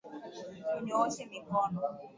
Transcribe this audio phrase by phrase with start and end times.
[0.69, 1.79] Tunyooshe mikono